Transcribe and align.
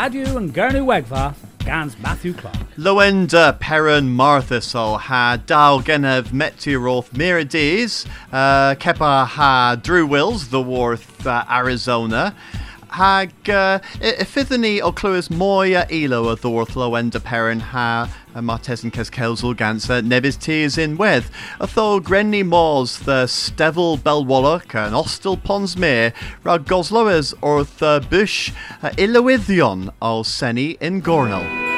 Radio 0.00 0.38
and 0.38 0.54
Gernu 0.54 0.86
Wegva, 0.86 1.34
Gans 1.58 1.98
Matthew 1.98 2.32
Clark. 2.32 2.56
Loenda 2.78 3.60
Perrin 3.60 4.08
Marthasol 4.08 4.98
ha 4.98 5.36
dal 5.44 5.82
genev 5.82 6.28
meteoroth 6.28 7.10
Mirides, 7.10 8.06
uh, 8.32 8.74
Kepa 8.76 9.26
ha 9.26 9.76
Drew 9.76 10.06
Wills, 10.06 10.48
the 10.48 10.62
Worth 10.62 11.26
uh, 11.26 11.44
Arizona. 11.50 12.34
Hag 12.88 13.28
uh, 13.50 13.80
ifithani 14.00 14.80
o 14.80 14.90
clywys 14.90 15.28
mwy 15.28 15.76
a 15.78 15.86
ilo 15.92 16.30
o 16.30 17.20
Perrin 17.20 17.60
ha 17.60 18.08
y 18.34 18.40
Martes 18.40 18.84
yn 18.84 18.92
Cescelsol 18.94 19.56
gansa 19.58 20.00
nebys 20.02 20.38
tears 20.40 20.78
in 20.78 20.96
wedd. 20.98 21.30
A 21.60 21.66
tho 21.66 22.00
grenni 22.00 22.42
mors 22.46 22.98
the 23.06 23.26
Stevel 23.26 23.98
Belwalloch 23.98 24.74
and 24.74 24.94
Ostel 24.94 25.42
Pons 25.42 25.76
Mere 25.76 26.12
rag 26.44 26.66
goslowers 26.66 27.34
orth 27.42 27.82
uh, 27.82 28.00
bush 28.00 28.52
uh, 28.82 28.90
ilywyddion 28.96 29.90
o 30.00 30.22
seni 30.22 30.76
in 30.80 31.02
Gornel. 31.02 31.69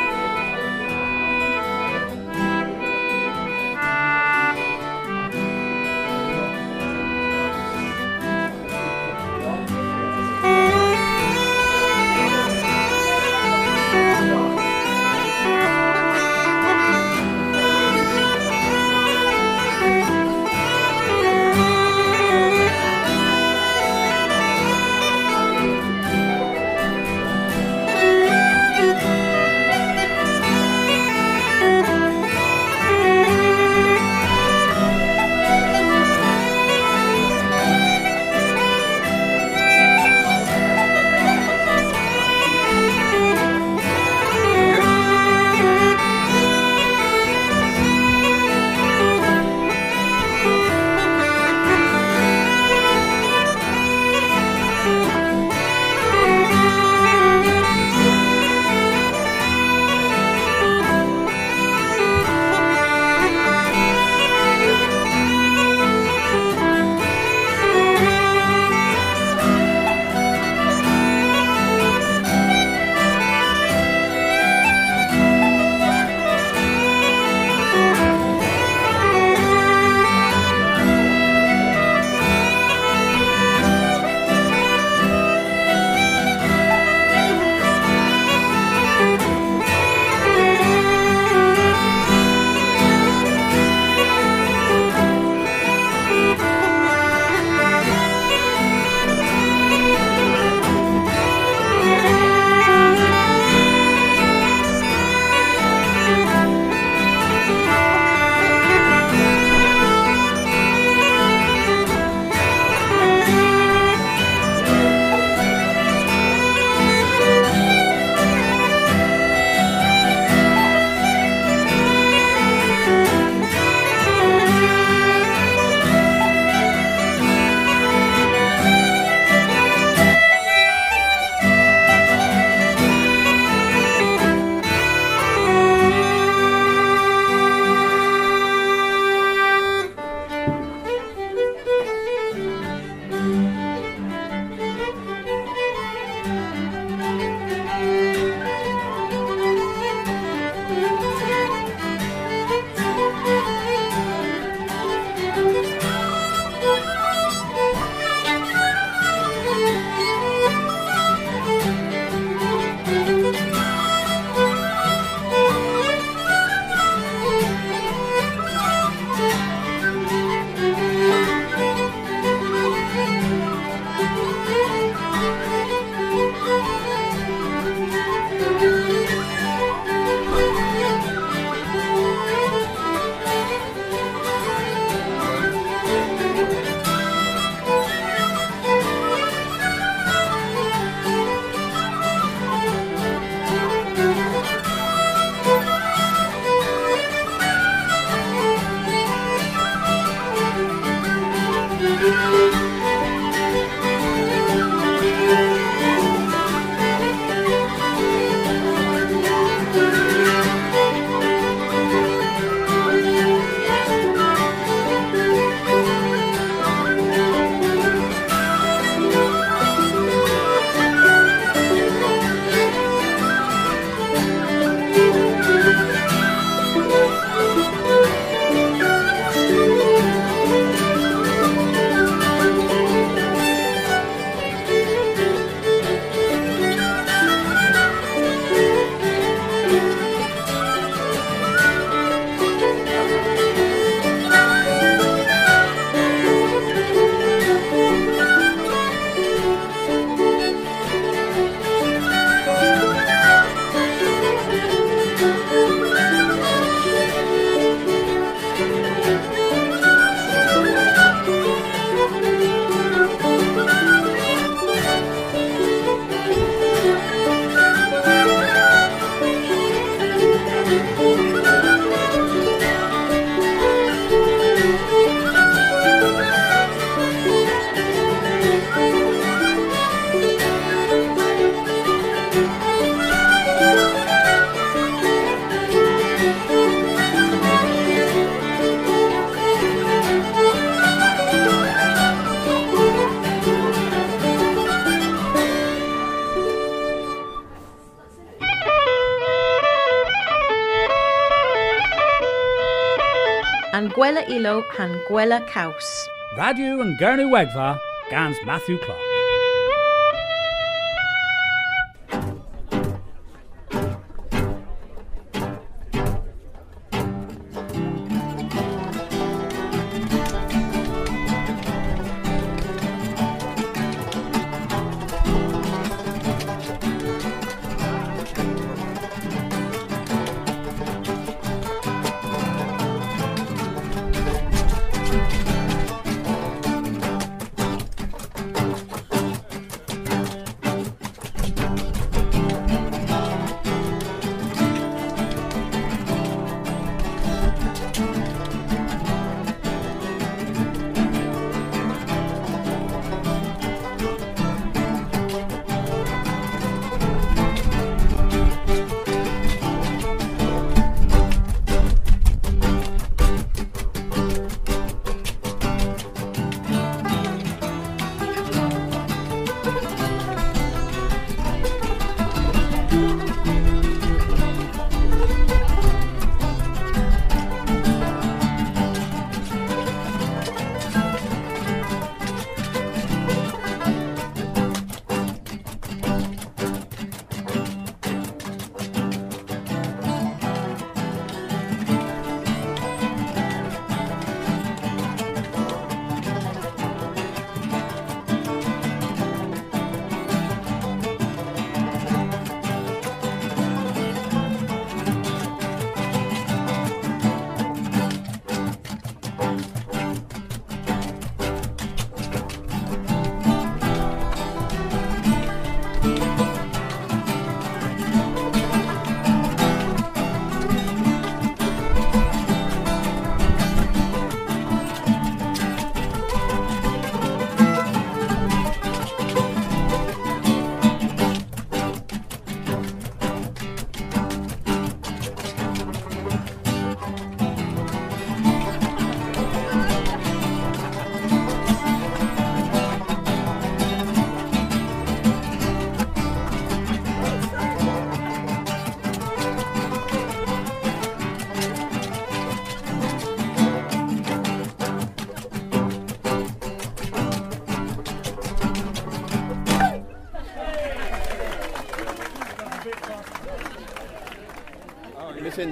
Gwela 304.02 304.24
Ilo 304.28 304.64
han 304.76 304.98
Gwela 305.06 305.38
Caws. 305.46 305.86
Radio 306.34 306.82
yn 306.82 306.96
Gernw 306.98 307.30
Wegfa, 307.30 307.70
gans 308.10 308.42
Matthew 308.50 308.82
Clark. 308.82 309.11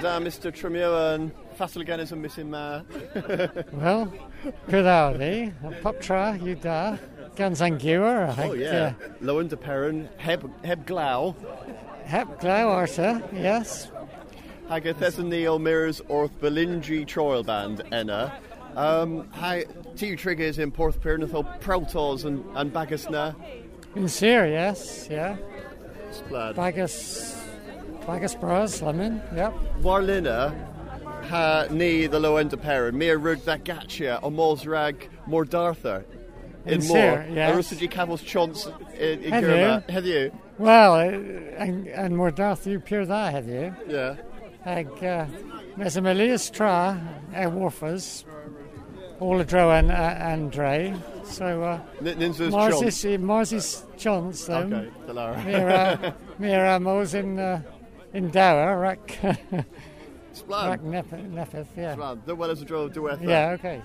Missing 0.00 0.10
uh, 0.10 0.50
Mr. 0.50 0.54
Tremere 0.54 1.14
and 1.14 1.30
Fassel 1.58 1.82
again 1.82 2.00
is 2.00 2.10
a 2.10 2.16
missing 2.16 2.48
ma. 2.50 2.80
well, 3.72 4.10
cwyddaw 4.66 5.18
ni, 5.18 5.52
a 5.62 5.72
pop 5.82 6.00
tra, 6.00 6.38
yw 6.40 6.54
da, 6.58 6.96
gan 7.36 7.52
zangiwer. 7.52 8.34
Oh 8.38 8.54
yeah, 8.54 8.94
Lowen 9.20 9.48
de 9.48 9.58
Perrin, 9.58 10.08
heb, 10.16 10.48
heb 10.64 10.86
glaw. 10.86 11.34
Hep 12.06 12.40
glaw 12.40 12.70
arta, 12.70 13.22
yes. 13.30 13.90
Hag 14.70 14.86
a 14.86 14.94
thesyn 14.94 15.28
ni 15.28 15.46
o 15.46 15.58
mirrors 15.58 16.00
orth 16.08 16.32
Belingi 16.40 17.06
Troil 17.06 17.42
Band 17.42 17.82
enna. 17.92 18.32
Um, 18.76 19.28
hai, 19.32 19.66
two 19.96 20.16
triggers 20.16 20.58
in 20.58 20.72
Porth 20.72 20.96
o 21.04 21.42
Prautos 21.60 22.24
and, 22.24 22.42
and 22.56 22.72
Bagasna. 22.72 23.34
In 23.94 24.08
Sear, 24.08 24.46
yes, 24.46 25.08
yeah. 25.10 25.36
Splad. 26.10 26.56
Bagus, 26.56 27.39
Bagus 28.06 28.34
Bros, 28.34 28.82
lemon, 28.82 29.22
yep. 29.34 29.54
Warlina 29.80 30.54
ha 31.28 31.66
ni 31.70 32.06
the 32.06 32.18
low 32.18 32.36
end 32.36 32.52
of 32.52 32.60
Perrin, 32.60 32.96
mere 32.96 33.18
rug 33.18 33.38
that 33.44 33.64
gatcha 33.64 34.66
rag 34.66 35.08
more 35.26 35.44
Darther. 35.44 36.04
In 36.66 36.86
more. 36.86 37.26
yes. 37.32 37.56
Arusagi 37.56 37.90
Cavils 37.90 38.22
chance 38.22 38.66
in, 38.98 39.22
in 39.22 39.32
Have 39.32 39.44
you? 39.44 39.94
Have 39.94 40.06
you? 40.06 40.32
Well, 40.58 40.94
uh, 40.94 41.04
and, 41.56 41.86
and 41.88 42.16
more 42.16 42.30
darth 42.30 42.66
you 42.66 42.80
pure 42.80 43.06
that, 43.06 43.32
have 43.32 43.48
you? 43.48 43.74
Yeah. 43.88 44.16
Ag, 44.66 44.88
uh, 45.02 45.24
mes 45.78 45.96
y 45.96 46.02
Melias 46.02 46.52
tra, 46.52 47.00
e 47.32 47.46
warfas, 47.46 48.24
all 49.20 49.40
a 49.40 49.44
dro 49.44 49.70
and, 49.70 49.90
uh, 49.90 49.94
and 49.94 50.52
dre. 50.52 50.94
So, 51.24 51.62
uh, 51.62 51.80
Mars 52.50 52.80
chance. 52.80 53.04
is, 53.04 53.18
Mars 53.20 53.52
is 53.54 53.84
chance, 53.96 54.44
then. 54.44 54.74
Okay, 54.74 54.90
Delara. 55.06 55.44
Mira, 55.46 56.14
Mira 56.38 56.78
Mos 56.78 57.14
in, 57.14 57.38
uh, 57.38 57.62
in 58.12 58.30
Dower, 58.30 58.78
rack, 58.78 59.18
Splad. 60.32 60.70
rack 60.70 60.82
Nef- 60.82 61.54
yeah. 61.76 61.94
Splad. 61.94 62.26
The 62.26 62.34
well 62.34 62.50
as 62.50 62.62
a 62.62 62.64
drove 62.64 62.92
duetha. 62.92 63.26
Yeah, 63.26 63.50
okay. 63.58 63.82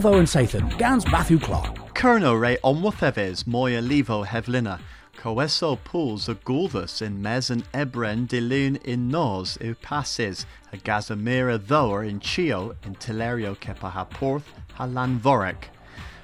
Watho 0.00 0.18
and 0.18 0.26
Sathan, 0.26 0.78
Gans 0.78 1.06
Matthew 1.10 1.38
Clark. 1.38 1.94
Kerno 1.94 2.40
re 2.40 2.56
omwatheves 2.64 3.46
moya 3.46 3.82
levo 3.82 4.24
hevlina. 4.24 4.80
Coeso 5.18 5.76
pools 5.84 6.26
a 6.26 6.36
gulthus 6.36 7.02
in 7.02 7.20
mes 7.20 7.50
and 7.50 7.70
ebren 7.72 8.26
dilun 8.26 8.82
in 8.82 9.08
nos 9.08 9.58
u 9.60 9.74
passes, 9.74 10.46
a 10.72 10.78
gazamira 10.78 11.58
thoer 11.58 12.02
in 12.02 12.18
chio 12.18 12.74
in 12.82 12.94
tilerio 12.94 13.54
kepa 13.54 13.90
ha 13.90 14.06
porth 14.06 14.44
ha 14.72 14.86
lanvorek. 14.86 15.64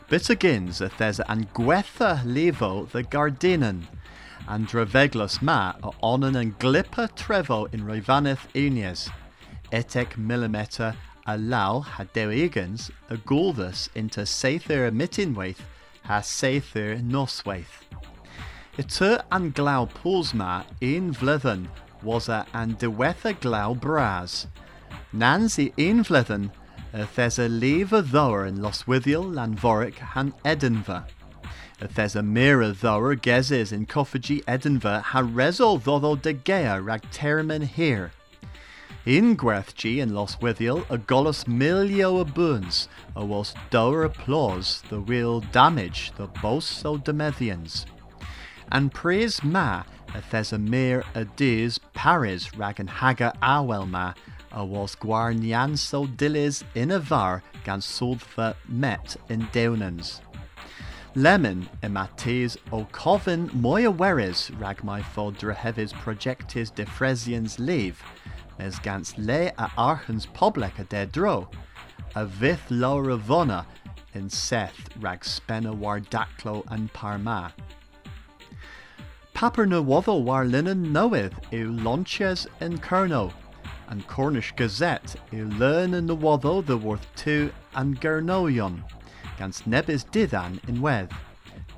Bitagins 0.08 0.80
a 0.80 0.88
thes 0.88 1.20
an 1.28 1.46
gwetha 1.52 2.24
levo 2.24 2.88
the 2.88 3.02
gardinan, 3.02 3.82
and 4.48 4.68
draveglos 4.68 5.42
ma 5.42 5.74
a 5.82 5.90
onan 6.02 6.34
and 6.34 6.58
glipper 6.58 7.14
trevo 7.14 7.70
in 7.74 7.82
Rivaneth 7.82 8.46
unies. 8.54 9.10
Etek 9.70 10.16
millimeter 10.16 10.96
a 11.26 11.36
lau 11.36 11.80
ha 11.80 12.04
dewigans 12.14 12.90
a 13.10 13.16
gulthus 13.16 13.88
into 13.94 14.24
seither 14.24 14.90
mitinwaith 14.90 15.60
ha 16.04 16.20
seither 16.20 16.96
noswaith. 16.98 17.82
Yty 18.78 19.22
an 19.32 19.52
glau 19.52 19.86
pwlsma 19.86 20.64
in 20.80 21.12
flydden 21.12 21.68
was 22.02 22.28
a 22.28 22.46
an 22.52 22.76
diwetha 22.76 23.38
glaw 23.40 23.74
bras. 23.74 24.46
Nans 25.12 25.58
i 25.58 25.72
un 25.78 26.04
flydden 26.04 26.50
thes 26.92 27.38
a 27.38 27.48
lif 27.48 27.92
y 27.92 28.00
ddowr 28.00 28.46
yn 28.48 28.60
loswyddiol 28.64 29.32
lanforic 29.36 29.98
han 30.14 30.32
Edinfa. 30.44 31.04
Y 31.80 31.88
thes 31.96 32.14
a 32.16 32.22
mir 32.22 32.62
y 32.64 32.70
ddowr 32.72 33.16
gezes 33.20 33.72
in 33.72 33.84
coffagy 33.86 34.42
Edinfa 34.44 35.02
ha 35.12 35.22
resol 35.22 35.80
ddoddo 35.80 36.14
de 36.20 36.32
gea 36.34 36.78
rag 36.80 37.02
termen 37.10 37.62
hir. 37.62 38.12
In 39.06 39.36
gwerthgi 39.38 40.00
yn 40.02 40.10
loswyddiol 40.10 40.80
y 40.90 40.96
golus 41.06 41.44
milio 41.46 42.08
y 42.18 42.24
buns 42.26 42.88
a 43.14 43.24
was 43.24 43.52
dowr 43.70 44.02
applause 44.04 44.82
the 44.88 44.98
real 44.98 45.38
damage 45.54 46.10
the 46.16 46.26
boasts 46.42 46.84
o 46.84 46.96
demeddians 46.98 47.84
and 48.72 48.92
praise 48.92 49.44
ma 49.44 49.84
a 50.12 50.22
thesamir 50.32 51.04
a 51.14 51.24
dis 51.24 51.78
paris 51.94 52.56
rag 52.56 52.80
an 52.80 52.88
haga 52.88 53.32
awel 53.40 53.86
ma 53.86 54.12
a 54.50 54.64
was 54.64 54.96
gwar 54.96 55.32
nian 55.38 55.78
so 55.78 56.04
dilis 56.04 56.64
in 56.74 56.90
a 56.90 56.98
var 56.98 57.44
gan 57.62 57.78
sulfa 57.78 58.56
met 58.68 59.16
in 59.28 59.42
deunans. 59.54 60.18
Lemon 61.14 61.68
e 61.80 61.86
mates 61.86 62.58
o 62.72 62.84
covin 62.90 63.54
moya 63.54 63.90
weres 63.90 64.50
rag 64.58 64.82
my 64.82 65.00
fodra 65.00 65.54
hevis 65.54 65.92
projectis 65.92 66.74
de 66.74 66.84
Fresians 66.84 67.58
leave, 67.60 68.02
mes 68.58 68.78
gans 68.78 69.16
le 69.18 69.52
a 69.58 69.70
archens 69.76 70.26
public 70.26 70.78
a 70.78 70.84
de 70.84 71.06
dro, 71.06 71.48
a 72.14 72.24
vith 72.24 72.70
laura 72.70 73.16
vona 73.16 73.66
in 74.14 74.30
Seth 74.30 74.88
rag 75.00 75.24
spena 75.24 75.72
war 75.72 76.00
daclo 76.00 76.64
and 76.70 76.92
parma. 76.92 77.52
Papar 79.34 79.66
na 79.66 79.80
waddo 79.80 80.16
war 80.16 80.44
linen 80.44 80.92
knoweth 80.92 81.34
eu 81.52 81.70
launches 81.70 82.46
in 82.60 82.78
Kerno, 82.78 83.32
and 83.88 84.06
Cornish 84.06 84.52
Gazette 84.56 85.16
eu 85.30 85.44
learn 85.44 85.92
in 85.92 86.06
the 86.06 86.14
waddo 86.14 86.62
the 86.62 86.76
worth 86.76 87.06
two 87.14 87.52
and 87.74 88.00
Gernoion, 88.00 88.82
gans 89.38 89.62
nebis 89.62 90.06
didan 90.10 90.66
in 90.68 90.80
wedd. 90.80 91.10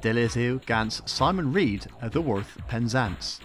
Dilis 0.00 0.36
eu 0.36 0.60
gans 0.66 1.02
Simon 1.06 1.52
Reed 1.52 1.88
at 2.00 2.12
the 2.12 2.20
worth 2.20 2.56
Penzance. 2.68 3.40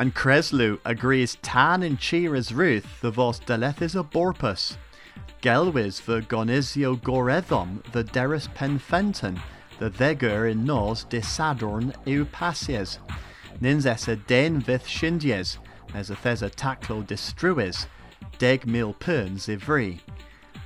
And 0.00 0.14
Creslu 0.14 0.78
agrees 0.86 1.36
tan 1.42 1.82
and 1.82 1.98
cheer 1.98 2.34
as 2.34 2.54
Ruth 2.54 3.02
the 3.02 3.10
vos 3.10 3.38
a 3.38 4.02
borpus. 4.02 4.78
Gelwis 5.42 6.02
the 6.06 6.22
gonisio 6.22 6.98
gorethom 7.02 7.82
the 7.92 8.02
deris 8.02 8.48
penfenton, 8.54 9.38
the 9.78 9.90
vegur 9.90 10.50
in 10.50 10.64
nos 10.64 11.04
de 11.04 11.20
sadorn 11.20 11.94
eu 12.06 12.24
pasies. 12.24 12.96
Nins 13.60 13.84
essa 13.84 14.16
den 14.16 14.62
vith 14.62 14.86
shindies, 14.86 15.58
as 15.92 16.08
a 16.08 16.16
thesa 16.16 16.48
taclo 16.48 17.06
destruis, 17.06 17.84
deg 18.38 18.66
mil 18.66 18.94
perns 18.94 19.48
ivri. 19.48 20.00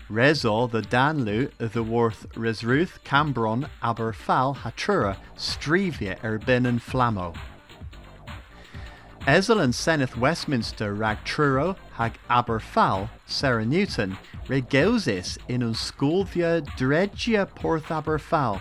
Rezo 0.08 0.70
the 0.70 0.82
danlu 0.82 1.50
the 1.58 1.82
worth 1.82 2.24
resruth 2.36 3.02
cambron 3.02 3.68
aberfal 3.82 4.54
hatura 4.58 5.16
strivia 5.36 6.20
erbinen 6.20 6.80
flammo. 6.80 7.36
Ezel 9.26 9.62
and 9.62 9.72
Seneth 9.72 10.18
Westminster 10.18 10.94
rag 10.94 11.16
truro 11.24 11.76
hag 11.92 12.18
aberfal 12.28 13.08
Sarah 13.24 13.64
Newton 13.64 14.18
regeusis 14.48 15.38
in 15.48 15.62
un 15.62 15.72
sculvia 15.72 16.60
dregia 16.76 17.46
porth 17.46 17.86
aberfal. 17.86 18.60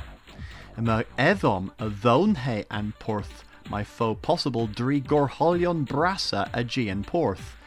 Yma 0.78 1.04
eddom 1.18 1.70
y 1.80 1.90
ddownhe 1.90 2.66
an 2.72 2.94
porth 2.98 3.44
my 3.70 3.84
foe 3.84 4.16
possible 4.16 4.68
dri 4.68 5.02
gorholion 5.02 5.86
brasa 5.86 6.50
a 6.54 6.64
gian 6.64 7.04
porth. 7.04 7.58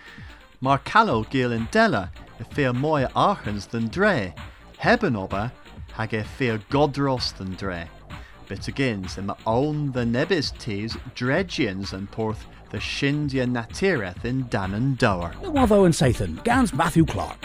Mar 0.63 0.79
calo 0.79 1.29
gil 1.29 1.53
in 1.53 1.69
dela 1.71 2.11
y 2.41 2.45
fear 2.45 2.73
moe 2.73 3.07
archens 3.15 3.67
than 3.67 3.89
dre, 3.89 4.35
hebben 4.79 5.15
oba 5.15 5.53
hag 5.93 6.15
e 6.15 6.23
fear 6.23 6.59
godros 6.71 7.37
than 7.37 7.55
dre. 7.57 7.91
Bit 8.49 8.69
agains 8.69 9.17
yma 9.17 9.37
own 9.47 9.93
the 9.93 10.07
nebis 10.07 10.51
tees 10.59 10.97
dregians 11.15 11.93
and 11.93 12.11
porth 12.11 12.47
the 12.71 12.79
shindia 12.79 13.47
natireth 13.47 14.25
in 14.25 14.47
Dan 14.49 14.75
and 14.75 14.99
Dower. 14.99 15.33
Watho 15.43 15.85
and 15.85 15.95
Sathan, 15.95 16.43
Gans 16.45 16.73
Matthew 16.73 17.05
Clark. 17.05 17.39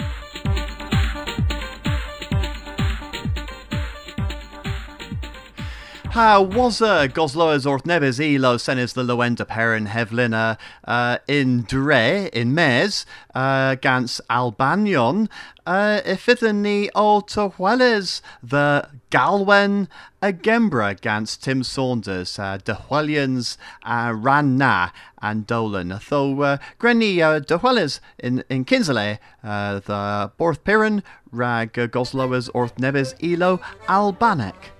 Ha 6.12 6.40
was 6.40 6.82
a 6.82 7.08
Gosloas 7.08 7.64
orth 7.64 7.84
nebes 7.84 8.20
elo 8.20 8.58
senes 8.58 8.92
the 8.92 9.02
Loenda 9.02 9.46
Perin 9.46 9.86
Hevlina 9.86 10.58
uh, 10.84 11.16
in 11.26 11.62
Dre 11.62 12.28
in 12.34 12.58
uh, 12.58 13.76
gans 13.76 14.20
Albanion 14.28 15.30
uh, 15.66 16.00
ifithen 16.04 16.56
ni 16.56 16.90
o 16.94 17.22
Tohueles 17.22 18.20
the 18.42 18.90
Galwen 19.10 19.88
a 20.20 20.34
Gembra 20.34 21.00
gans 21.00 21.38
Tim 21.38 21.62
Saunders 21.62 22.38
uh, 22.38 22.58
Dehuelians 22.62 23.56
uh, 23.84 24.12
ran 24.14 24.58
na 24.58 24.90
and 25.22 25.46
Dolan 25.46 25.98
though 26.10 26.42
uh, 26.42 26.58
Grenny 26.78 27.20
uh, 27.20 27.38
Dehueles 27.38 28.02
in 28.18 28.44
in 28.50 28.66
Kinsale 28.66 29.18
uh, 29.42 29.80
the 29.80 30.30
Borth 30.36 30.62
Piran 30.62 31.02
rag 31.30 31.78
uh, 31.78 31.86
Gosloas 31.86 32.50
orth 32.52 32.76
nebes 32.76 33.14
elo 33.22 33.60
Albanic. 33.88 34.72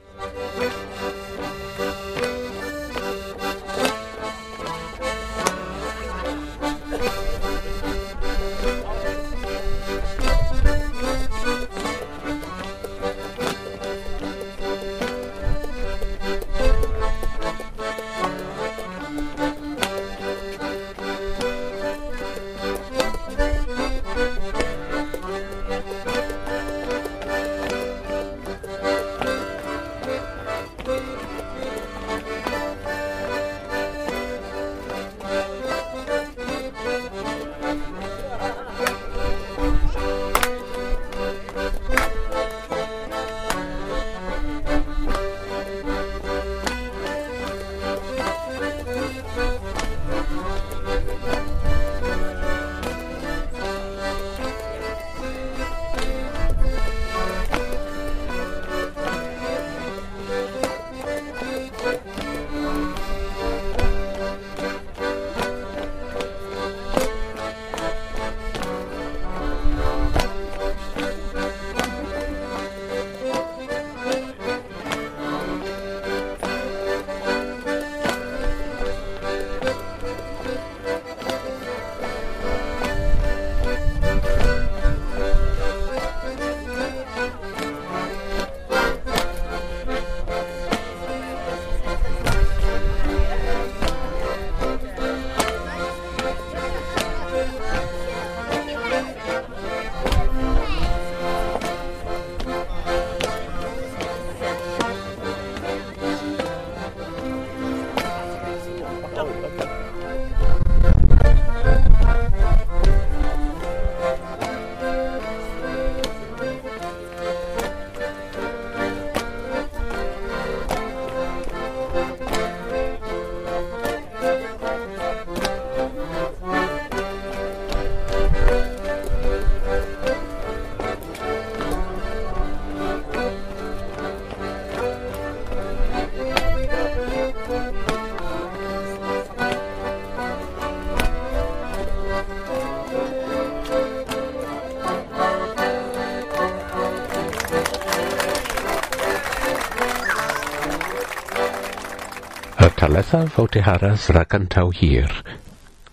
Alethaf 152.93 153.39
o 153.39 153.47
deharas 153.47 154.11
ragan 154.13 154.51
taw 154.53 154.69
hir, 154.69 155.09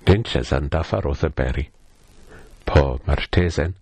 nynch 0.06 0.34
esan 0.36 0.66
dafar 0.68 1.06
o 1.08 1.14
ddyberi. 1.16 1.62
Po 2.68 2.82
mae'r 3.06 3.22
tesen, 3.36 3.76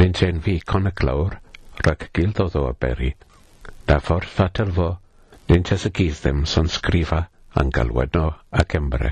nynch 0.00 0.22
en 0.24 0.38
fi 0.46 0.54
conaglawr 0.70 1.34
rhag 1.82 2.06
gildodd 2.16 2.54
o 2.56 2.62
aberi, 2.70 3.10
da 3.90 3.98
ffordd 4.00 4.30
fater 4.36 4.70
fo, 4.78 4.86
nynch 5.52 5.72
es 5.76 5.84
y 5.84 5.90
gydd 5.98 6.22
ddim 6.22 6.40
son 6.52 6.70
sgrifa 6.76 7.18
a'n 7.60 7.72
galwedno 7.78 8.22
ac 8.62 8.76
embre. 8.78 9.10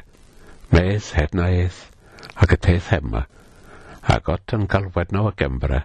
Mes 0.72 1.10
hed 1.18 1.36
eith, 1.48 1.82
ac 2.40 2.54
y 2.56 2.58
teith 2.68 2.88
hema, 2.94 3.26
ac 4.14 4.30
ot 4.36 4.54
yn 4.56 4.64
galwedno 4.76 5.26
ac 5.32 5.44
embre, 5.50 5.82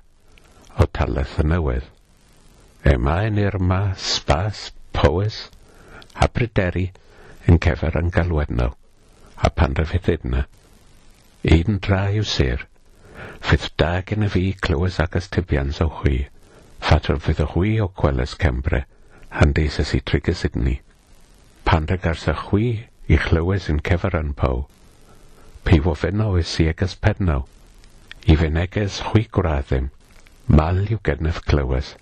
o 0.80 0.88
taleth 1.00 1.36
y 1.44 1.46
newydd. 1.52 1.92
Ema 2.94 3.18
yn 3.28 3.44
irma, 3.44 3.82
spas, 4.14 4.70
powys, 4.96 5.42
a 6.16 6.32
bryderi, 6.32 6.86
yn 7.48 7.60
cefer 7.64 7.96
yn 8.00 8.12
galwednaw, 8.16 8.74
a 9.46 9.50
panrefydyd 9.60 10.26
yna. 10.28 10.44
Un 11.58 11.78
dra 11.86 12.08
yw 12.12 12.26
sir, 12.28 12.66
fydd 13.48 13.68
da 13.82 13.92
gen 14.10 14.26
y 14.26 14.30
fi 14.34 14.44
clywys 14.66 15.00
agos 15.04 15.30
tibians 15.34 15.80
o 15.86 15.88
chwi, 16.00 16.18
ffatr 16.84 17.20
fydd 17.24 17.44
y 17.46 17.48
chwi 17.54 17.74
o 17.84 17.88
gwelys 18.02 18.36
Cembre, 18.42 18.84
handys 19.40 19.78
ys 19.84 19.94
i 19.98 20.02
trig 20.02 20.28
y 20.32 20.36
Sydney. 20.36 20.80
Panreg 21.68 22.08
ars 22.12 22.26
y 22.32 22.36
chwi 22.42 22.68
i 23.08 23.20
chlywys 23.28 23.70
yn 23.72 23.80
cefer 23.90 24.18
yn 24.20 24.34
pow, 24.42 24.66
pi 25.68 25.80
wofeno 25.86 26.34
ys 26.40 26.58
i 26.64 26.68
agos 26.72 26.98
pednaw, 27.04 27.46
i 28.28 28.36
feneges 28.40 29.00
chwi 29.10 29.28
gwraddym, 29.32 29.90
mal 30.48 30.84
yw 30.84 31.00
gennyf 31.08 31.42
clywys. 31.48 31.96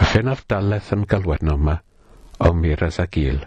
Y 0.00 0.08
ffyn 0.08 0.30
daleth 0.50 0.92
yn 0.96 1.06
galwedno 1.10 1.58
yma, 1.60 1.78
o 2.42 2.52
miras 2.56 2.98
ag 3.02 3.18
il 3.22 3.42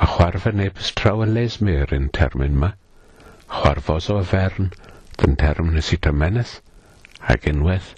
a 0.00 0.06
chwarfa 0.08 0.50
nebys 0.56 0.94
traw 0.96 1.20
y 1.24 1.26
les 1.28 1.58
mer 1.60 1.90
yn 1.96 2.06
termyn 2.16 2.54
ma, 2.60 2.70
chwarfos 3.56 4.06
o 4.14 4.16
fern 4.30 4.70
ddyn 5.20 5.34
terminus 5.42 5.90
i 5.92 5.98
dymeneth, 6.06 6.54
ac 7.34 7.44
unwaith 7.50 7.90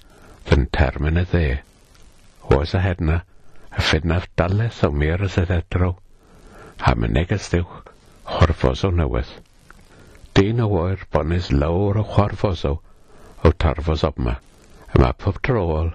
ddyn 0.49 0.65
termyn 0.77 1.21
y 1.21 1.23
dde. 1.31 1.45
Oes 2.51 2.75
a 2.75 2.83
hedna, 2.83 3.21
a 3.71 3.87
ffydnaf 3.87 4.27
daleth 4.41 4.81
o 4.83 4.91
mer 4.91 5.23
y 5.23 5.31
ddedro, 5.37 5.93
a 6.83 6.91
y 6.91 7.11
neges 7.13 7.47
ddiwch 7.53 7.79
chwarfos 8.33 8.83
o 8.83 8.91
newydd. 8.99 9.31
Dyn 10.35 10.59
o 10.65 10.69
oer 10.81 11.07
bonys 11.15 11.53
lawr 11.55 12.03
o 12.03 12.07
chwarfos 12.15 12.65
o, 12.67 12.77
o 13.47 13.55
tarfos 13.63 14.03
obma, 14.03 14.39
yma 14.91 15.15
pob 15.23 15.39
trool, 15.47 15.93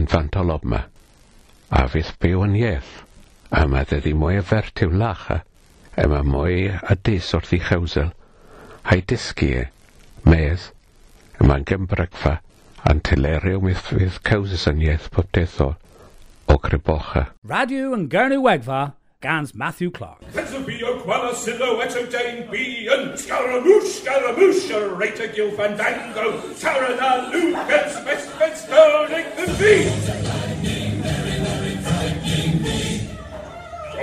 infantol 0.00 0.56
obma, 0.56 0.86
a 1.68 1.84
fydd 1.92 2.16
byw 2.24 2.48
yn 2.48 2.62
ieith 2.64 3.03
a 3.54 3.66
mae 3.70 3.86
dde 3.86 4.14
mwy 4.18 4.40
afertiw 4.40 4.90
lacha, 4.98 5.42
e 5.94 6.06
mae 6.10 6.26
mwy 6.26 6.56
adus 6.90 7.30
wrth 7.36 7.52
i 7.54 7.60
chawsel, 7.62 8.10
a'i 8.90 9.04
dysgu 9.10 9.50
e, 9.60 9.62
mes, 10.26 10.66
y 11.38 11.46
mae'n 11.46 11.66
gymbrygfa, 11.70 12.40
a'n 12.90 13.02
telerio 13.06 13.62
mythfydd 13.62 14.18
cawsyniaeth 14.26 15.06
poptethol 15.14 15.76
o 16.50 16.58
Grybocha. 16.66 17.28
Radio 17.46 17.94
yn 17.96 18.08
Gernw 18.10 18.42
Wegfa, 18.44 18.82
gans 19.24 19.54
Matthew 19.54 19.94
Clark. 19.94 20.26
Pensafi 20.34 20.82
o 20.84 20.98
gwana 21.04 21.32
silhouette 21.38 22.02
o 22.02 22.04
dain 22.10 22.44
bi 22.50 22.84
yn 22.90 23.14
scaramouche, 23.16 23.94
scaramouche, 24.00 24.74
a 24.74 24.82
reit 24.98 25.22
a 25.22 25.30
gil 25.30 25.54
fandango, 25.56 26.34
taran 26.60 26.98
a 26.98 27.16
lwg, 27.30 27.74
yn 27.78 27.90
smes, 28.00 28.30
smes, 28.34 28.66
the 29.38 29.52
bee! 29.62 30.73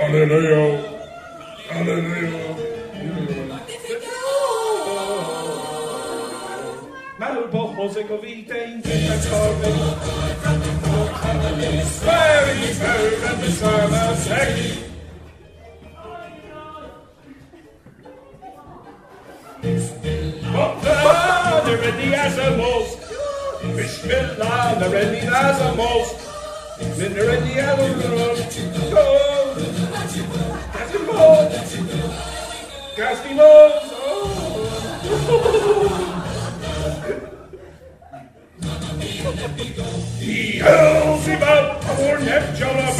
Hallelujah. 0.02 0.82
Hallelujah. 1.68 2.42
Bismillah, 23.76 24.76
the 24.80 24.90
ready 24.90 25.18
as 25.18 25.60
a 25.60 25.76
most. 25.76 26.18
Then 26.98 27.14
the 27.14 27.24
ready 27.24 27.60
as 27.60 27.78
a 27.78 28.08
most. 28.08 29.31
Lord. 31.22 31.52
God's 32.96 33.20
be 33.20 33.34
Oh! 33.94 34.58
He 40.18 40.58
hells 40.58 41.24
him 41.26 41.42
out, 41.42 41.82
a 41.84 42.02
warned 42.02 42.28
up, 42.28 42.54
Jonah. 42.56 42.92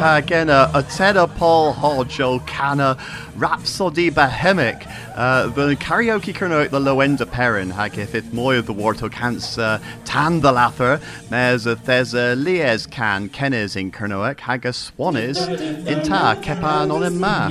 Hagena, 0.00 0.70
Atena 0.72 1.28
Paul 1.36 1.74
Hodge, 1.74 2.46
Cana, 2.46 2.96
Rhapsody 3.36 4.08
Bohemic, 4.08 4.86
uh, 5.14 5.48
the 5.48 5.76
karaoke 5.76 6.32
kerno 6.32 6.70
the 6.70 6.78
Loenda 6.78 7.30
Perrin, 7.30 7.68
hag 7.68 7.98
if 7.98 8.14
it 8.14 8.32
moy 8.32 8.62
the 8.62 8.72
warto 8.72 9.12
cans 9.12 9.58
uh, 9.58 9.78
tan 10.06 10.40
the 10.40 10.52
lather, 10.52 11.02
mes 11.30 11.66
a 11.66 11.76
thesa 11.76 12.34
lies 12.42 12.86
can 12.86 13.28
kenes 13.28 13.76
in 13.76 13.92
kernoek, 13.92 14.40
hag 14.40 14.64
a 14.64 14.70
swanis, 14.70 15.36
in 15.86 16.02
ta 16.02 16.34
kepan 16.34 16.90
on 16.90 17.02
in 17.02 17.20
ma. 17.20 17.48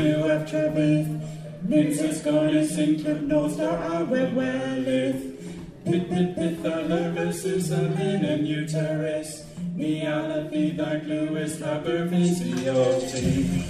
Pit 5.86 6.10
pit 6.10 6.36
pit 6.36 6.64
the 6.64 7.30
is 7.46 7.72
a 7.72 8.38
uterus. 8.42 9.49
The 9.80 10.02
Alaphi, 10.02 10.76
dark 10.76 11.06
Lewis, 11.06 11.58
rubber 11.62 12.06
physiophy. 12.10 13.64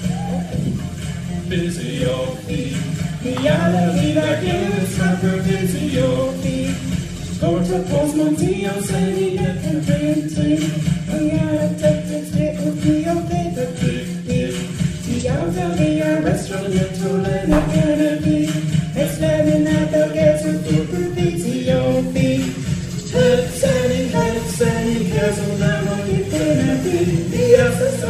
Physiophy. 1.48 2.74
The 3.22 3.36
Alaphi, 3.36 4.16
dark 4.16 4.42
Lewis, 4.42 4.98
rubber 4.98 5.44
physiophy. 5.44 6.74
Porta 7.40 7.86
pos 7.92 8.14
montio, 8.16 8.82
sani 8.82 9.38
de 9.38 9.50
conventi. 9.62 10.58
The 11.06 11.20
Alaphi, 11.46 12.34
little 12.34 12.74
pio, 12.82 13.14
de 13.30 13.42
the 13.54 13.66
big 13.80 14.10
bit. 14.26 14.56
The 15.06 15.30
Alaphi, 15.30 16.26
restaurant, 16.26 16.70
little 16.70 17.24
and 17.24 17.54
again. 17.54 17.99
Yes, 27.60 27.82
it's 27.82 28.04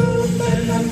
I'm 0.70 0.90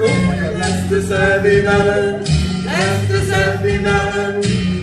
oh 0.00 0.16
my 0.26 0.36
God, 0.38 0.56
that's 0.56 0.88
the 0.88 1.02
melon. 1.62 2.24
That's 2.64 3.08
the 3.08 3.20
savvy 3.26 4.73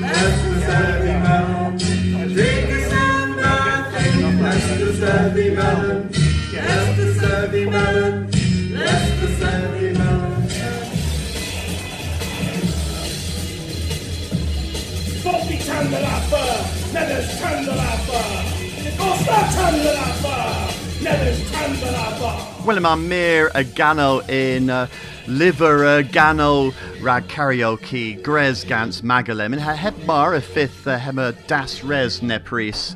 Well, 22.65 22.79
my 22.79 22.95
mere 22.95 23.51
a 23.55 23.63
in 24.29 24.69
uh, 24.69 24.87
liver 25.27 25.85
agano 25.85 26.11
gano 26.11 26.73
rag 27.01 27.27
karaoke 27.29 28.21
grez 28.21 28.65
gans 28.65 29.01
magalem 29.01 29.53
and 29.53 29.61
her 29.61 29.75
hep 29.75 29.95
a 30.35 30.41
fifth 30.41 30.85
uh, 30.85 30.99
hemer 30.99 31.35
das 31.47 31.83
res 31.83 32.19
nepris. 32.19 32.95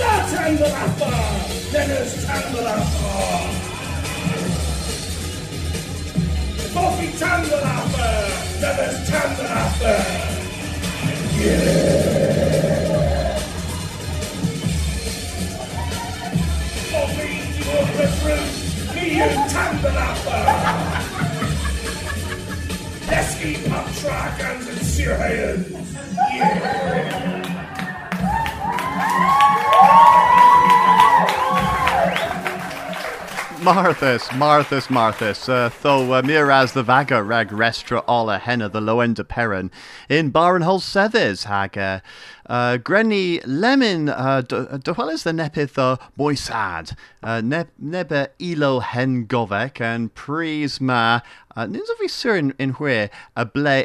start 0.00 0.24
Tandalapa, 0.32 1.12
never 1.72 2.04
Tandalapa. 2.24 3.12
Must 6.74 7.00
start 7.00 7.04
Tandalapa, 7.04 7.04
never 7.04 7.04
Tandalapa. 7.04 7.04
Coffee 7.04 7.12
Tandalapa, 7.20 8.08
never 8.60 8.90
Tandalapa. 9.08 9.94
Coffee 16.92 17.38
to 17.56 17.74
the 17.96 18.06
fruit, 18.20 18.50
me 18.94 19.06
and 19.20 19.38
Tandalapa. 19.52 20.38
Lesky 23.10 23.52
pop 23.68 23.86
dragons 24.00 24.66
and 24.68 24.80
Sirhayans. 24.80 25.66
Yeah. 26.32 27.39
Marthas, 33.60 34.26
Marthas, 34.30 34.88
Marthas, 34.88 35.46
uh, 35.46 35.68
tho 35.82 36.12
uh, 36.14 36.22
miras 36.22 36.72
the 36.72 36.82
vaga 36.82 37.22
rag 37.22 37.50
restra 37.50 38.02
alla 38.08 38.38
henna 38.38 38.70
the 38.70 38.80
low 38.80 39.00
end 39.00 39.18
of 39.18 39.28
Perrin 39.28 39.70
in 40.08 40.32
Barrenhol 40.32 40.80
Sethes 40.80 41.44
hag 41.44 41.76
uh, 41.76 42.00
uh, 42.48 42.78
Grenny 42.78 43.42
Lemon 43.44 44.08
uh, 44.08 44.42
is 44.48 45.24
the 45.24 45.32
nepith 45.32 45.76
uh, 45.76 45.98
moisad 46.18 46.96
uh, 47.22 47.42
neb 47.42 47.68
nebe 47.78 48.28
ilo 48.40 48.80
hen 48.80 49.26
govek 49.26 49.78
and 49.78 50.14
pris 50.14 50.80
ma 50.80 51.20
uh, 51.54 51.66
nins 51.66 51.90
of 51.90 52.26
in, 52.58 52.70
where 52.70 53.10
a 53.36 53.44
ble 53.44 53.84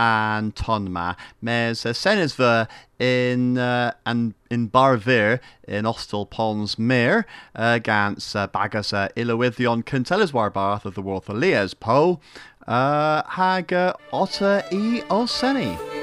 an 0.00 0.52
tonma 0.52 1.14
mes 1.42 1.84
uh, 1.84 1.92
senesver 1.92 2.66
in 2.98 3.58
uh, 3.58 3.92
and 4.06 4.32
in 4.50 4.70
Barvir 4.70 5.40
in 5.68 5.84
Ostel 5.84 6.28
Pons 6.28 6.78
Mere 6.78 7.26
uh, 7.54 7.78
gans 7.78 8.34
uh, 8.34 8.46
bagas 8.46 8.94
uh, 8.94 9.08
ilowithion 9.14 9.84
Cantelas 9.84 10.32
Warbarth 10.32 10.86
of 10.86 10.94
the 10.94 11.02
Worth 11.02 11.28
Elias 11.28 11.74
Po 11.74 12.18
uh, 12.66 13.22
hag 13.28 13.72
uh, 13.74 13.92
otter 14.10 14.64
e 14.72 15.02
Olseni. 15.02 15.99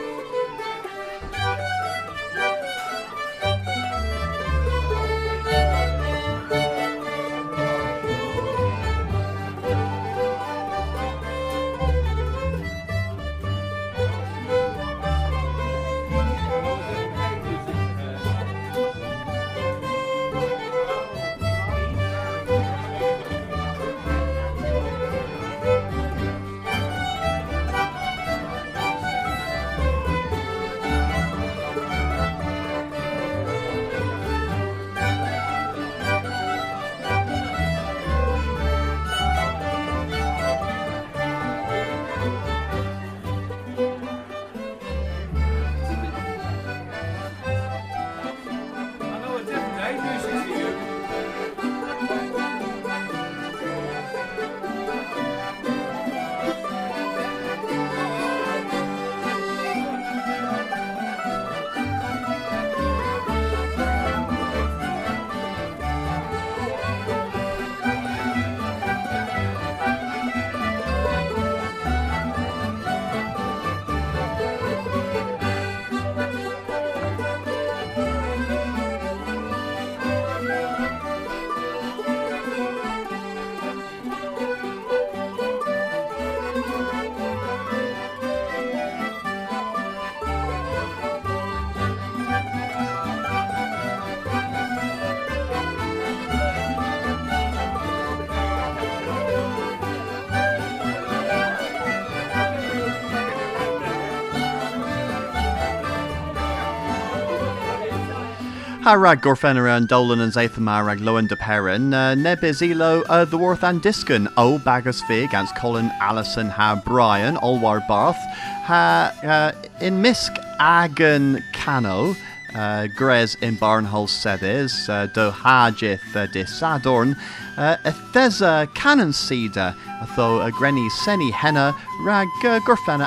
Harag 108.87 109.17
Gorfenera 109.17 109.75
and 109.75 109.85
Dolan 109.85 110.21
and 110.21 110.31
Zathamarag 110.31 110.99
Lowen 110.99 111.27
de 111.27 111.35
Perrin, 111.35 111.93
uh, 111.93 112.15
Nebis 112.15 112.61
Elo, 112.61 113.01
uh, 113.09 113.25
the 113.25 113.37
Worth 113.37 113.61
and 113.61 113.81
Discan, 113.81 114.31
O 114.37 114.59
Bagus 114.59 115.01
Fig, 115.09 115.25
against 115.25 115.57
Colin 115.57 115.91
Allison, 115.99 116.47
Ha 116.47 116.81
Brian, 116.85 117.35
Olwar 117.35 117.85
Barth, 117.85 118.15
Ha 118.63 119.11
uh, 119.23 119.51
in 119.81 120.01
Misk 120.01 120.41
Agan 120.61 121.43
Cano, 121.51 122.15
uh, 122.55 122.87
Grez 122.95 123.35
in 123.41 123.57
Barnhole 123.57 124.07
Sedes, 124.07 124.87
uh, 124.87 125.07
Do 125.07 125.31
Hajith 125.31 126.15
uh, 126.15 126.27
de 126.27 126.45
Sadorn, 126.45 127.17
uh, 127.57 127.75
Ethesa 127.83 128.73
Canon 128.73 129.11
Cedar, 129.11 129.75
Atho 130.01 130.39
uh, 130.39 130.89
Seni 131.03 131.29
Henna, 131.31 131.75
Rag 132.03 132.29
uh, 132.45 132.61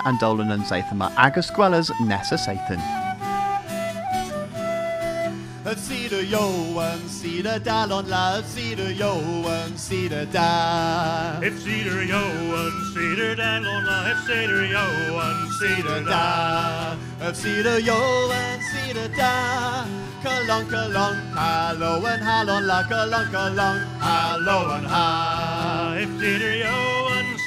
and 0.04 0.18
Dolan 0.18 0.50
and 0.50 0.62
Zathama, 0.64 1.10
Agus 1.16 1.50
Gwellas 1.50 1.90
Nessa 2.02 2.34
Sathan. 2.34 2.99
Cedar 6.30 6.42
yo 6.42 6.78
and 6.78 7.10
cedar 7.10 7.58
dal 7.58 7.92
on 7.92 8.08
love, 8.08 8.46
cedar 8.46 8.92
yo 8.92 9.18
and 9.48 9.76
cedar 9.76 10.26
dal. 10.26 11.42
If 11.42 11.58
cedar 11.60 12.04
yo 12.04 12.22
and 12.22 12.94
cedar 12.94 13.34
dan 13.34 13.66
on 13.66 13.84
la, 13.84 14.12
if 14.12 14.18
cedar 14.28 14.64
yo 14.64 14.84
and 15.18 15.52
cedar 15.58 16.04
da. 16.04 16.96
Of 17.20 17.36
cedar 17.36 17.80
yo 17.80 18.30
and 18.30 18.62
cedar 18.62 19.08
da. 19.16 19.84
Kalong 20.22 20.66
kalong, 20.70 21.18
hallo 21.34 22.06
and 22.06 22.22
halon 22.22 22.64
la 22.64 22.84
kalong 22.84 23.28
kalong, 23.34 23.80
hallo 23.98 24.76
and 24.76 24.86
ha. 24.86 25.96
If 25.98 26.10
cedar 26.20 26.54
yo 26.54 27.08
and 27.18 27.38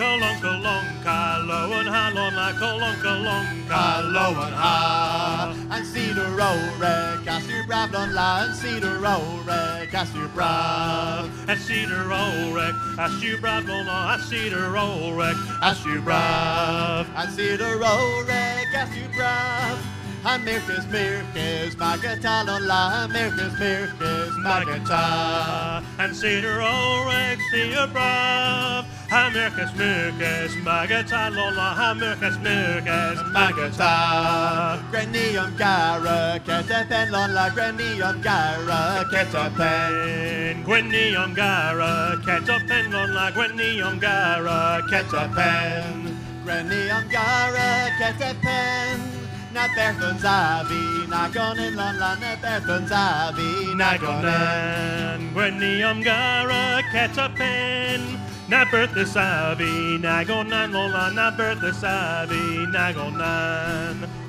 cedar 0.00 0.18
da. 0.20 0.30
Kalong 0.40 1.02
kalong, 1.04 1.72
and 1.72 1.88
halon 1.88 2.34
la 2.34 2.52
kalong 2.52 2.96
kalong, 3.04 3.68
Hallo 3.68 4.32
kalo 4.32 4.46
and 4.46 4.54
ha. 4.54 5.54
And 5.70 5.86
cedar 5.86 6.30
row 6.30 6.58
reg, 6.78 7.24
cast 7.24 7.48
your 7.48 7.66
brav 7.66 7.94
on 7.94 8.14
la, 8.14 8.44
and 8.44 8.54
cedar 8.56 8.98
row 8.98 9.22
reg, 9.46 9.90
cast 9.90 10.14
your 10.14 10.28
brav. 10.28 11.28
A 11.48 11.56
cedar 11.56 12.04
roll 12.08 12.54
wreck, 12.54 12.74
a 12.98 13.10
shoe 13.20 13.38
brad 13.38 13.68
on 13.68 13.86
a 13.88 14.18
cedar 14.24 14.70
roll 14.70 15.12
wreck, 15.14 15.36
a 15.62 15.74
shoe 15.74 16.00
brav. 16.00 17.06
And 17.16 17.30
cedar 17.32 17.76
row 17.78 18.24
reg, 18.26 18.66
cast 18.72 18.96
your 18.96 19.08
brav. 19.10 19.78
And 20.22 20.44
mirkes, 20.44 20.84
mirkes, 20.92 21.76
magatal 21.76 22.48
on 22.48 22.66
la, 22.66 23.06
mirkes, 23.08 23.56
mirkes, 23.58 24.34
magatal. 24.44 25.84
And 25.98 26.14
cedar 26.16 26.58
roll 26.58 27.06
wreck, 27.06 27.38
see 27.50 27.72
your 27.72 27.86
brav. 27.86 28.89
Hamirkas 29.10 29.72
mirkas, 29.74 30.52
magatal 30.62 31.36
on 31.36 31.56
la, 31.56 31.74
hamirkas 31.74 32.36
mirkas, 32.44 33.18
magata. 33.34 34.78
Grenium 34.92 35.56
gara, 35.58 36.38
ketapen 36.46 37.12
on 37.12 37.34
la, 37.34 37.50
grenium 37.50 38.22
gara, 38.22 39.04
ketapen. 39.12 40.64
Gwenny 40.64 41.16
on 41.16 41.34
gara, 41.34 42.16
ketapen 42.24 42.94
on 42.94 43.14
la, 43.14 43.30
Gwenny 43.32 43.82
on 43.82 43.98
gara, 43.98 44.80
ketapen. 44.88 46.10
Grenny 46.44 46.90
am 46.90 47.06
gara 47.08 47.90
get 47.98 48.20
a 48.22 48.34
pen. 48.42 48.98
Na 49.52 49.68
berthon 49.76 50.16
zavi, 50.18 51.06
na 51.06 51.28
gonin 51.28 51.76
lon 51.76 51.98
la 52.00 52.14
na 52.14 52.34
berthon 52.42 52.88
zavi, 52.88 53.76
na 53.76 53.98
gonin. 53.98 55.32
Gwenny 55.34 55.82
Umgara, 55.82 56.82
Ketapin, 56.90 58.18
Na 58.50 58.64
Bertha 58.64 59.06
Savi, 59.06 59.96
Nagonan 60.02 60.72
Lola, 60.72 61.12
Na 61.14 61.30
Bertha 61.30 61.70
Savi, 61.70 62.66
Nagonan. 62.74 63.94
Nanju 63.94 64.19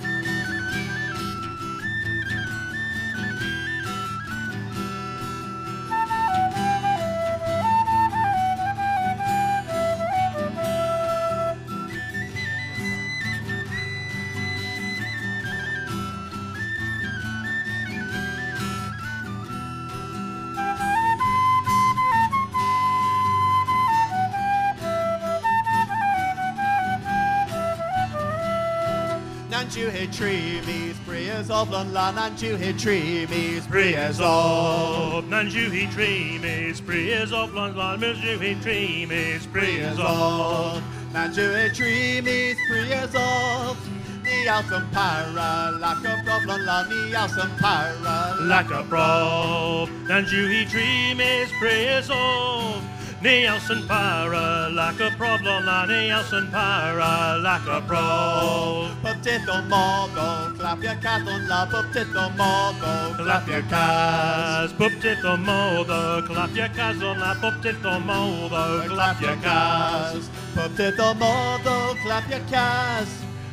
tree 30.11 30.93
sprees 30.93 31.49
of 31.49 31.69
lon 31.69 31.93
la, 31.93 32.11
nanju 32.11 32.57
hit 32.57 32.77
tree 32.77 33.25
me, 33.27 33.59
sprees 33.59 34.19
of. 34.19 35.13
Of 35.13 35.25
Nanjuhi 35.25 35.91
Dreamy, 35.91 36.73
Sprees 36.73 37.31
of 37.31 37.53
London, 37.53 37.99
Misjuhi 37.99 38.61
Dreamy, 38.61 39.39
Sprees 39.39 39.97
of. 39.99 40.83
Nanju 41.13 41.55
hit 41.55 41.75
tree 41.75 42.21
me, 42.21 42.53
sprees 42.65 43.15
of. 43.15 43.77
Ni 44.23 44.47
awesome 44.47 44.89
para, 44.91 45.77
lack 45.79 45.97
of 45.97 46.25
problem 46.25 46.65
la, 46.65 46.87
ni 46.87 47.15
awesome 47.15 47.51
para, 47.57 48.35
Like 48.41 48.71
a 48.71 48.83
prob, 48.83 49.89
Nanjuhi 50.07 50.69
Dreamy, 50.69 51.45
Sprees 51.57 52.09
of. 52.09 52.90
Nielsen 53.21 53.87
para, 53.87 54.69
like 54.71 54.99
a 54.99 55.11
problem, 55.15 55.63
la 55.63 55.85
Nielsen 55.85 56.49
para, 56.49 57.37
like 57.37 57.67
a 57.67 57.79
prob. 57.81 58.89
Potato 59.03 59.61
mogo, 59.69 60.57
clap 60.57 60.81
your 60.81 60.95
cat 60.95 61.27
on 61.27 61.47
la, 61.47 61.67
potato 61.67 62.31
mogo, 62.35 63.15
Clap 63.17 63.47
your 63.47 63.61
cas, 63.69 64.73
potato 64.73 65.37
modo, 65.37 66.23
clap 66.23 66.55
your 66.55 66.69
cas 66.69 66.99
on 67.03 67.19
la 67.19 67.35
potato 67.35 67.99
modo, 67.99 68.87
clap 68.89 69.21
your 69.21 69.35
cas. 69.35 70.27
Potato 70.55 71.13
modo, 71.13 71.93
clap 72.01 72.27
your 72.27 72.39
cas. 72.49 73.07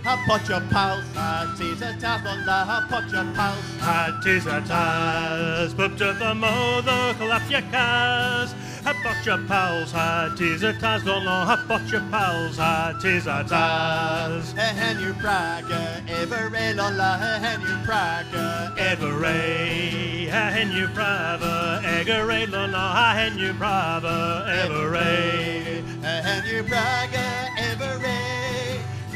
I 0.06 0.16
put 0.26 0.48
your 0.48 0.60
pulse, 0.70 1.04
I 1.14 1.54
tease 1.58 1.82
a 1.82 1.94
tap 2.00 2.24
on 2.24 2.46
la, 2.46 2.64
I 2.66 2.86
put 2.88 3.12
your 3.12 3.24
pulse. 3.34 3.80
Hat 3.80 4.26
is 4.26 4.46
a 4.46 4.62
tas, 4.62 5.74
potato 5.74 6.32
modo, 6.34 7.12
clap 7.18 7.50
your 7.50 7.60
cas. 7.70 8.54
Hat 8.88 9.04
bought 9.04 9.26
your 9.26 9.36
pals, 9.46 9.92
hat 9.92 10.40
is 10.40 10.62
a 10.62 10.72
tas, 10.72 11.04
don't 11.04 11.22
know, 11.22 11.44
hat 11.44 11.68
bought 11.68 11.86
your 11.92 12.00
pals, 12.10 12.56
hat 12.56 13.04
is 13.04 13.26
a 13.26 13.44
tas. 13.46 14.52
Hen 14.52 14.98
you 14.98 15.12
bragger, 15.12 16.02
ever 16.08 16.48
rail 16.48 16.80
on 16.80 16.96
la, 16.96 17.18
hen 17.18 17.60
you 17.60 17.76
bragger, 17.84 18.72
Everay, 18.78 20.30
ha 20.30 20.48
hen 20.48 20.72
you 20.72 20.88
prava, 20.94 21.82
eggeray, 21.84 22.50
lona, 22.50 22.78
ha 22.78 23.12
hen 23.14 23.36
you 23.36 23.52
prava, 23.52 24.46
everay. 24.48 25.84
hen 26.02 26.46
you 26.46 26.62
ray. 26.62 27.57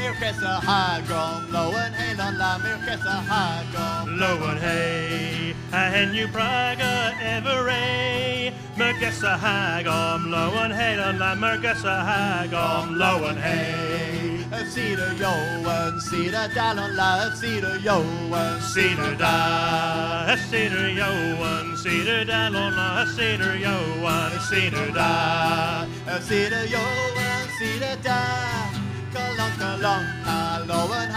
Mirkessa 0.03 0.59
hagom, 0.59 1.53
low 1.53 1.71
and 1.77 1.95
hail 1.95 2.21
on 2.21 2.37
la, 2.37 2.59
mirkessa 2.59 3.23
hagom. 3.23 4.19
Low 4.19 4.49
and 4.51 4.59
hey, 4.59 5.55
ha 5.71 5.91
hen 5.93 6.13
you 6.13 6.27
praga, 6.27 7.15
everay. 7.23 8.53
Mergessa 8.75 9.39
hagom, 9.39 10.29
low 10.29 10.59
and 10.59 10.73
hey, 10.73 10.99
on 10.99 11.21
la, 11.21 11.37
mergessa 11.37 12.03
hagom, 12.05 12.97
low 12.99 13.27
and 13.27 13.39
hey. 13.39 14.45
Cedar 14.69 15.13
yo 15.15 15.31
and 15.31 16.03
cedar 16.03 16.49
down 16.53 16.81
on 16.81 16.97
la, 16.97 17.33
cedar 17.37 17.79
yo 17.79 18.01
and 18.01 18.63
Cedar 18.63 19.15
da, 19.15 20.35
cedar 20.51 20.89
yo 20.89 21.39
one, 21.39 21.77
cedar 21.77 22.25
da 22.25 22.49
lona, 22.49 23.07
cedar 23.15 23.57
yo 23.57 23.77
one, 24.03 24.41
cedar 24.51 24.91
da. 24.91 25.87
Cedar 26.21 26.65
yo 26.67 26.81
and 26.81 27.51
cedar 27.59 27.97
da. 28.03 28.82
Hello 29.15 30.91
and 30.93 31.13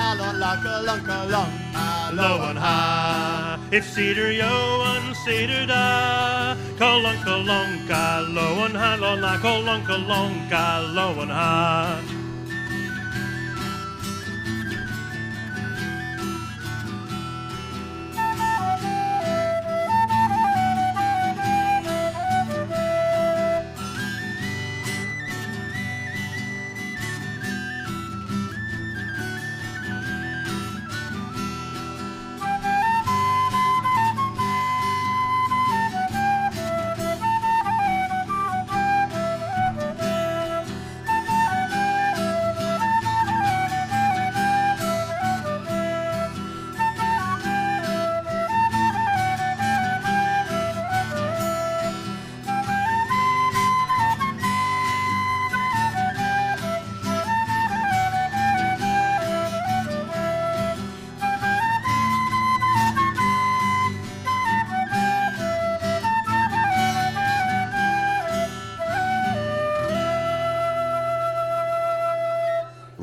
and 2.50 2.58
high, 2.60 3.58
it's 3.72 3.88
cedar 3.88 4.32
yo 4.32 4.80
one, 4.80 5.16
cedar 5.24 5.66
da. 5.66 6.56
Kolonka 6.78 7.46
lonka, 7.46 8.26
low 8.34 8.66
and 8.66 8.76
high, 8.76 8.96
lona, 8.98 9.38
kolonka 9.42 9.96
lonka, 10.08 10.94
low 10.94 11.22
and 11.22 11.32
high. 11.32 12.25